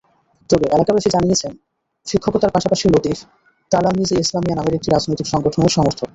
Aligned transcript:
তবে 0.49 0.65
এলাকাবাসী 0.67 1.09
জানিয়েছেন, 1.09 1.51
শিক্ষকতার 2.07 2.51
পাশাপাশি 2.51 2.85
লতিফ 2.87 3.17
তালামীযে 3.71 4.15
ইসলামিয়া 4.19 4.55
নামের 4.55 4.75
একটি 4.75 4.89
রাজনৈতিক 4.91 5.27
সংগঠনের 5.27 5.75
সমর্থক। 5.77 6.09